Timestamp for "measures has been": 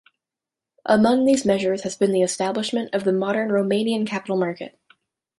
1.45-2.11